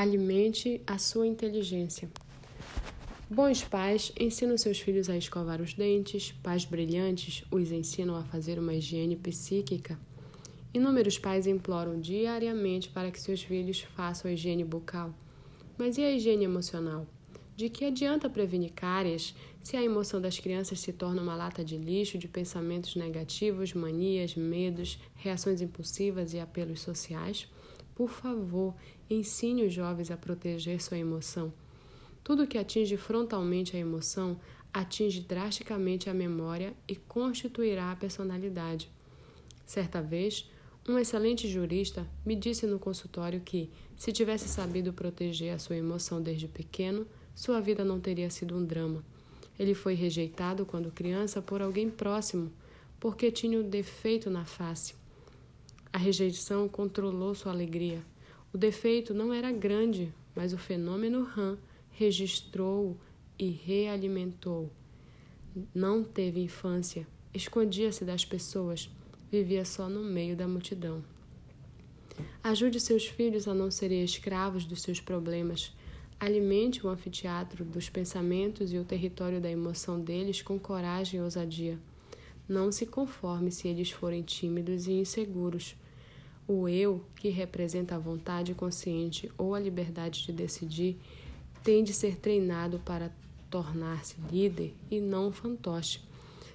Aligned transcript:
Alimente 0.00 0.80
a 0.86 0.96
sua 0.96 1.26
inteligência. 1.26 2.08
Bons 3.28 3.62
pais 3.62 4.10
ensinam 4.18 4.56
seus 4.56 4.80
filhos 4.80 5.10
a 5.10 5.16
escovar 5.18 5.60
os 5.60 5.74
dentes, 5.74 6.32
pais 6.42 6.64
brilhantes 6.64 7.44
os 7.50 7.70
ensinam 7.70 8.16
a 8.16 8.24
fazer 8.24 8.58
uma 8.58 8.72
higiene 8.72 9.14
psíquica. 9.14 10.00
Inúmeros 10.72 11.18
pais 11.18 11.46
imploram 11.46 12.00
diariamente 12.00 12.88
para 12.88 13.10
que 13.10 13.20
seus 13.20 13.42
filhos 13.42 13.82
façam 13.94 14.30
a 14.30 14.32
higiene 14.32 14.64
bucal. 14.64 15.12
Mas 15.76 15.98
e 15.98 16.02
a 16.02 16.10
higiene 16.10 16.44
emocional? 16.44 17.06
De 17.54 17.68
que 17.68 17.84
adianta 17.84 18.30
prevenir 18.30 18.72
cárias 18.72 19.34
se 19.62 19.76
a 19.76 19.82
emoção 19.82 20.18
das 20.18 20.38
crianças 20.38 20.80
se 20.80 20.94
torna 20.94 21.20
uma 21.20 21.36
lata 21.36 21.62
de 21.62 21.76
lixo 21.76 22.16
de 22.16 22.26
pensamentos 22.26 22.96
negativos, 22.96 23.74
manias, 23.74 24.34
medos, 24.34 24.98
reações 25.14 25.60
impulsivas 25.60 26.32
e 26.32 26.40
apelos 26.40 26.80
sociais? 26.80 27.46
Por 28.00 28.08
favor, 28.08 28.74
ensine 29.10 29.62
os 29.62 29.74
jovens 29.74 30.10
a 30.10 30.16
proteger 30.16 30.80
sua 30.80 30.96
emoção. 30.96 31.52
Tudo 32.24 32.46
que 32.46 32.56
atinge 32.56 32.96
frontalmente 32.96 33.76
a 33.76 33.78
emoção 33.78 34.40
atinge 34.72 35.20
drasticamente 35.20 36.08
a 36.08 36.14
memória 36.14 36.72
e 36.88 36.96
constituirá 36.96 37.92
a 37.92 37.96
personalidade. 37.96 38.90
Certa 39.66 40.00
vez, 40.00 40.50
um 40.88 40.98
excelente 40.98 41.46
jurista 41.46 42.08
me 42.24 42.34
disse 42.34 42.66
no 42.66 42.78
consultório 42.78 43.42
que, 43.42 43.68
se 43.98 44.10
tivesse 44.10 44.48
sabido 44.48 44.94
proteger 44.94 45.52
a 45.52 45.58
sua 45.58 45.76
emoção 45.76 46.22
desde 46.22 46.48
pequeno, 46.48 47.06
sua 47.34 47.60
vida 47.60 47.84
não 47.84 48.00
teria 48.00 48.30
sido 48.30 48.56
um 48.56 48.64
drama. 48.64 49.04
Ele 49.58 49.74
foi 49.74 49.92
rejeitado 49.92 50.64
quando 50.64 50.90
criança 50.90 51.42
por 51.42 51.60
alguém 51.60 51.90
próximo, 51.90 52.50
porque 52.98 53.30
tinha 53.30 53.60
um 53.60 53.68
defeito 53.68 54.30
na 54.30 54.46
face. 54.46 54.99
A 55.92 55.98
rejeição 55.98 56.68
controlou 56.68 57.34
sua 57.34 57.52
alegria. 57.52 58.04
O 58.52 58.58
defeito 58.58 59.12
não 59.12 59.32
era 59.32 59.50
grande, 59.50 60.12
mas 60.34 60.52
o 60.52 60.58
fenômeno 60.58 61.24
RAM 61.24 61.58
registrou 61.90 62.96
e 63.38 63.50
realimentou. 63.50 64.70
Não 65.74 66.04
teve 66.04 66.40
infância, 66.40 67.06
escondia-se 67.34 68.04
das 68.04 68.24
pessoas, 68.24 68.88
vivia 69.30 69.64
só 69.64 69.88
no 69.88 70.04
meio 70.04 70.36
da 70.36 70.46
multidão. 70.46 71.02
Ajude 72.42 72.78
seus 72.80 73.06
filhos 73.06 73.48
a 73.48 73.54
não 73.54 73.70
serem 73.70 74.04
escravos 74.04 74.64
dos 74.64 74.82
seus 74.82 75.00
problemas. 75.00 75.74
Alimente 76.18 76.86
o 76.86 76.88
anfiteatro 76.88 77.64
dos 77.64 77.88
pensamentos 77.88 78.72
e 78.72 78.78
o 78.78 78.84
território 78.84 79.40
da 79.40 79.50
emoção 79.50 80.00
deles 80.00 80.42
com 80.42 80.58
coragem 80.58 81.18
e 81.18 81.22
ousadia. 81.22 81.78
Não 82.48 82.70
se 82.72 82.84
conforme 82.84 83.50
se 83.50 83.68
eles 83.68 83.90
forem 83.90 84.22
tímidos 84.22 84.86
e 84.86 84.92
inseguros. 84.92 85.76
O 86.52 86.68
eu, 86.68 87.04
que 87.14 87.28
representa 87.28 87.94
a 87.94 87.98
vontade 88.00 88.56
consciente 88.56 89.30
ou 89.38 89.54
a 89.54 89.60
liberdade 89.60 90.26
de 90.26 90.32
decidir, 90.32 90.98
tem 91.62 91.84
de 91.84 91.94
ser 91.94 92.16
treinado 92.16 92.80
para 92.80 93.12
tornar-se 93.48 94.16
líder 94.32 94.74
e 94.90 94.98
não 95.00 95.30
fantoche. 95.30 96.00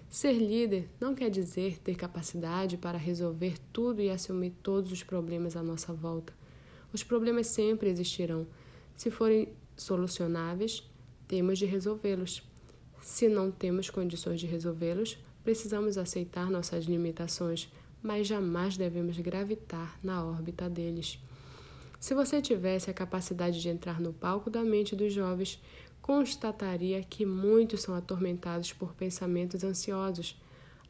Ser 0.10 0.34
líder 0.34 0.90
não 1.00 1.16
quer 1.16 1.30
dizer 1.30 1.78
ter 1.80 1.96
capacidade 1.96 2.76
para 2.76 2.98
resolver 2.98 3.58
tudo 3.72 4.02
e 4.02 4.10
assumir 4.10 4.52
todos 4.62 4.92
os 4.92 5.02
problemas 5.02 5.56
à 5.56 5.64
nossa 5.64 5.94
volta. 5.94 6.34
Os 6.92 7.02
problemas 7.02 7.48
sempre 7.48 7.90
existirão. 7.90 8.46
Se 8.98 9.09
forem 9.09 9.48
solucionáveis, 9.78 10.84
temos 11.26 11.58
de 11.58 11.66
resolvê-los. 11.66 12.44
Se 13.02 13.30
não 13.30 13.50
temos 13.50 13.90
condições 13.90 14.42
de 14.42 14.46
resolvê-los, 14.46 15.18
precisamos 15.42 15.98
aceitar 15.98 16.52
nossas 16.52 16.84
limitações, 16.84 17.70
mas 18.06 18.28
jamais 18.28 18.78
devemos 18.78 19.17
gravitar 19.17 19.98
na 20.03 20.23
órbita 20.23 20.70
deles. 20.70 21.17
Se 22.00 22.14
você 22.14 22.39
tivesse 22.39 22.88
a 22.88 22.94
capacidade 22.94 23.59
de 23.59 23.67
entrar 23.67 24.00
no 24.00 24.14
palco 24.14 24.47
da 24.47 24.64
mente 24.64 24.95
dos 24.95 25.12
jovens, 25.12 25.59
constataria 26.03 27.02
que 27.02 27.25
muitos 27.25 27.81
são 27.81 27.95
atormentados 27.95 28.72
por 28.72 28.94
pensamentos 28.94 29.64
ansiosos. 29.64 30.39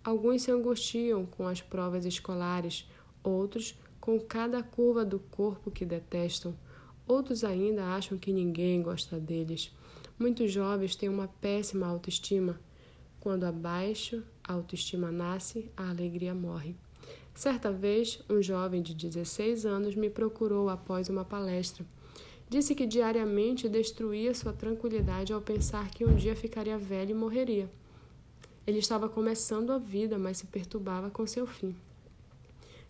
Alguns 0.03 0.41
se 0.41 0.51
angustiam 0.51 1.25
com 1.25 1.47
as 1.47 1.61
provas 1.61 2.03
escolares, 2.05 2.85
outros 3.23 3.79
com 4.01 4.19
cada 4.19 4.61
curva 4.61 5.05
do 5.05 5.19
corpo 5.19 5.71
que 5.71 5.85
detestam, 5.85 6.53
outros 7.07 7.45
ainda 7.45 7.95
acham 7.95 8.17
que 8.17 8.33
ninguém 8.33 8.81
gosta 8.81 9.17
deles. 9.17 9.73
Muitos 10.19 10.51
jovens 10.51 10.97
têm 10.97 11.07
uma 11.07 11.29
péssima 11.29 11.87
autoestima. 11.87 12.59
Quando 13.21 13.45
abaixo 13.45 14.21
a 14.43 14.51
autoestima 14.51 15.13
nasce, 15.13 15.71
a 15.77 15.89
alegria 15.89 16.35
morre. 16.35 16.75
Certa 17.35 17.69
vez, 17.69 18.21
um 18.29 18.41
jovem 18.41 18.81
de 18.81 18.93
16 18.93 19.65
anos 19.65 19.93
me 19.93 20.09
procurou 20.09 20.69
após 20.69 21.09
uma 21.09 21.25
palestra. 21.25 21.85
Disse 22.49 22.73
que 22.73 22.85
diariamente 22.87 23.67
destruía 23.67 24.33
sua 24.33 24.53
tranquilidade 24.53 25.33
ao 25.33 25.41
pensar 25.41 25.91
que 25.91 26.05
um 26.05 26.15
dia 26.15 26.33
ficaria 26.33 26.77
velho 26.77 27.11
e 27.11 27.13
morreria. 27.13 27.69
Ele 28.65 28.79
estava 28.79 29.09
começando 29.09 29.71
a 29.71 29.77
vida, 29.77 30.17
mas 30.17 30.37
se 30.37 30.45
perturbava 30.45 31.09
com 31.09 31.27
seu 31.27 31.45
fim. 31.45 31.75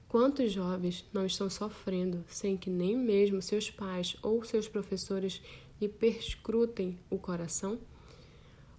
Quantos 0.08 0.52
jovens 0.52 1.04
não 1.12 1.26
estão 1.26 1.50
sofrendo 1.50 2.24
sem 2.28 2.56
que 2.56 2.70
nem 2.70 2.96
mesmo 2.96 3.42
seus 3.42 3.72
pais 3.72 4.16
ou 4.22 4.44
seus 4.44 4.68
professores 4.68 5.42
lhe 5.82 5.90
perscrutem 5.90 7.00
o 7.10 7.18
coração? 7.18 7.80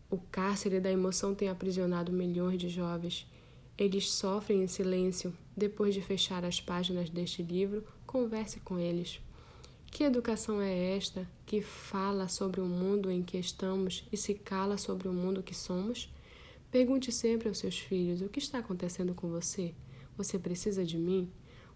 O 0.08 0.16
cárcere 0.30 0.78
da 0.78 0.92
emoção 0.92 1.34
tem 1.34 1.48
aprisionado 1.48 2.12
milhões 2.12 2.60
de 2.60 2.68
jovens 2.68 3.26
eles 3.78 4.10
sofrem 4.10 4.62
em 4.62 4.66
silêncio. 4.66 5.36
Depois 5.56 5.94
de 5.94 6.00
fechar 6.00 6.44
as 6.44 6.60
páginas 6.60 7.10
deste 7.10 7.42
livro, 7.42 7.84
converse 8.06 8.60
com 8.60 8.78
eles. 8.78 9.20
Que 9.90 10.04
educação 10.04 10.60
é 10.60 10.96
esta 10.96 11.28
que 11.46 11.62
fala 11.62 12.28
sobre 12.28 12.60
o 12.60 12.66
mundo 12.66 13.10
em 13.10 13.22
que 13.22 13.38
estamos 13.38 14.06
e 14.12 14.16
se 14.16 14.34
cala 14.34 14.76
sobre 14.76 15.08
o 15.08 15.12
mundo 15.12 15.42
que 15.42 15.54
somos? 15.54 16.12
Pergunte 16.70 17.10
sempre 17.12 17.48
aos 17.48 17.58
seus 17.58 17.78
filhos: 17.78 18.20
o 18.20 18.28
que 18.28 18.38
está 18.38 18.58
acontecendo 18.58 19.14
com 19.14 19.28
você? 19.28 19.74
Você 20.16 20.38
precisa 20.38 20.84
de 20.84 20.98
mim? 20.98 21.30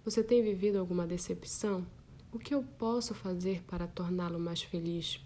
Você 0.05 0.23
tem 0.23 0.43
vivido 0.43 0.79
alguma 0.79 1.07
decepção? 1.07 1.87
O 2.33 2.39
que 2.39 2.55
eu 2.55 2.63
posso 2.63 3.15
fazer 3.15 3.63
para 3.65 3.87
torná-lo 3.87 4.39
mais 4.39 4.63
feliz? 4.63 5.21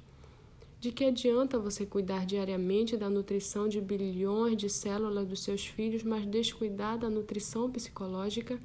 De 0.85 0.93
que 0.93 1.07
adianta 1.07 1.59
você 1.59 1.87
cuidar 1.87 2.27
diariamente 2.27 2.95
da 2.95 3.09
nutrição 3.09 3.67
de 3.67 3.81
bilhões 3.81 4.55
de 4.55 4.69
células 4.69 5.27
dos 5.27 5.43
seus 5.43 5.67
filhos, 5.67 6.03
mas 6.03 6.27
descuidar 6.27 6.99
da 6.99 7.09
nutrição 7.09 7.71
psicológica? 7.71 8.61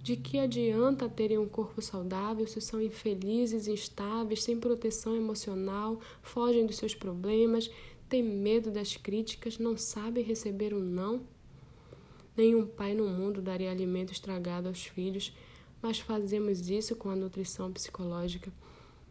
De 0.00 0.14
que 0.14 0.38
adianta 0.38 1.08
terem 1.08 1.36
um 1.36 1.48
corpo 1.48 1.82
saudável 1.82 2.46
se 2.46 2.60
são 2.60 2.80
infelizes, 2.80 3.66
instáveis, 3.66 4.44
sem 4.44 4.60
proteção 4.60 5.16
emocional, 5.16 5.98
fogem 6.22 6.64
dos 6.64 6.76
seus 6.76 6.94
problemas, 6.94 7.68
têm 8.08 8.22
medo 8.22 8.70
das 8.70 8.96
críticas, 8.96 9.58
não 9.58 9.76
sabem 9.76 10.22
receber 10.22 10.72
um 10.72 10.78
não? 10.78 11.22
Nenhum 12.36 12.68
pai 12.68 12.94
no 12.94 13.08
mundo 13.08 13.42
daria 13.42 13.72
alimento 13.72 14.12
estragado 14.12 14.68
aos 14.68 14.86
filhos, 14.86 15.36
mas 15.82 15.98
fazemos 15.98 16.70
isso 16.70 16.94
com 16.94 17.10
a 17.10 17.16
nutrição 17.16 17.72
psicológica. 17.72 18.52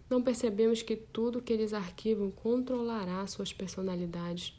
Não 0.09 0.21
percebemos 0.21 0.81
que 0.81 0.95
tudo 0.95 1.41
que 1.41 1.51
eles 1.51 1.73
arquivam 1.73 2.31
controlará 2.31 3.27
suas 3.27 3.51
personalidades. 3.51 4.57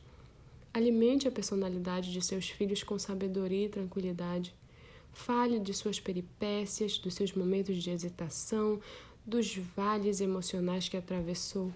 Alimente 0.75 1.27
a 1.27 1.31
personalidade 1.31 2.13
de 2.13 2.21
seus 2.21 2.51
filhos 2.51 2.83
com 2.83 2.99
sabedoria 2.99 3.65
e 3.65 3.71
tranquilidade. 3.71 4.55
Fale 5.11 5.59
de 5.59 5.73
suas 5.73 5.99
peripécias, 5.99 6.99
dos 6.99 7.15
seus 7.15 7.33
momentos 7.33 7.83
de 7.83 7.91
hesitação, 7.91 8.79
dos 9.25 9.57
vales 9.57 10.21
emocionais 10.21 10.87
que 10.87 10.99
atravessou. 10.99 11.73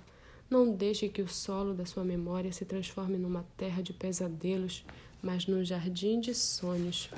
Não 0.50 0.70
deixe 0.70 1.08
que 1.08 1.22
o 1.22 1.28
solo 1.28 1.72
da 1.72 1.86
sua 1.86 2.04
memória 2.04 2.52
se 2.52 2.66
transforme 2.66 3.16
numa 3.16 3.46
terra 3.56 3.82
de 3.82 3.94
pesadelos, 3.94 4.84
mas 5.22 5.46
num 5.46 5.64
jardim 5.64 6.20
de 6.20 6.34
sonhos. 6.34 7.08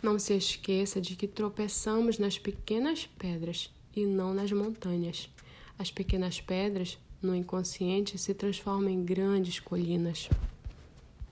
Não 0.00 0.16
se 0.16 0.32
esqueça 0.34 1.00
de 1.00 1.16
que 1.16 1.26
tropeçamos 1.26 2.18
nas 2.18 2.38
pequenas 2.38 3.06
pedras 3.18 3.68
e 3.94 4.06
não 4.06 4.34
nas 4.34 4.52
montanhas. 4.52 5.28
As 5.78 5.90
pequenas 5.90 6.40
pedras, 6.40 6.98
no 7.22 7.34
inconsciente, 7.34 8.18
se 8.18 8.34
transformam 8.34 8.90
em 8.90 9.04
grandes 9.04 9.58
colinas. 9.60 10.28